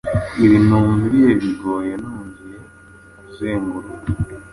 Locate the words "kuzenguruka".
3.19-3.95